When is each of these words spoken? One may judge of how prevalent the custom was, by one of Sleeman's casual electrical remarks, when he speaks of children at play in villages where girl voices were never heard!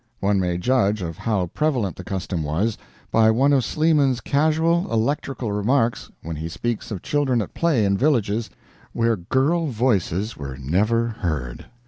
One 0.19 0.39
may 0.39 0.57
judge 0.57 1.03
of 1.03 1.15
how 1.19 1.45
prevalent 1.53 1.95
the 1.95 2.03
custom 2.03 2.41
was, 2.41 2.75
by 3.11 3.29
one 3.29 3.53
of 3.53 3.63
Sleeman's 3.63 4.19
casual 4.19 4.91
electrical 4.91 5.51
remarks, 5.51 6.09
when 6.23 6.37
he 6.37 6.49
speaks 6.49 6.89
of 6.89 7.03
children 7.03 7.39
at 7.39 7.53
play 7.53 7.85
in 7.85 7.99
villages 7.99 8.49
where 8.93 9.15
girl 9.15 9.67
voices 9.67 10.35
were 10.35 10.57
never 10.57 11.07
heard! 11.09 11.67